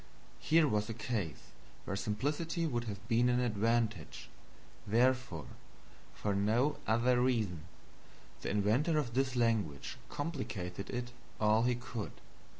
Here 0.39 0.67
was 0.67 0.89
a 0.89 0.95
case 0.95 1.51
where 1.85 1.95
simplicity 1.95 2.65
would 2.65 2.85
have 2.85 3.07
been 3.07 3.29
an 3.29 3.39
advantage; 3.39 4.29
therefore, 4.87 5.45
for 6.15 6.33
no 6.33 6.77
other 6.87 7.21
reason, 7.21 7.65
the 8.41 8.49
inventor 8.49 8.97
of 8.97 9.13
this 9.13 9.35
language 9.35 9.97
complicated 10.09 10.89
it 10.89 11.11
all 11.39 11.61
he 11.65 11.75
could. 11.75 12.13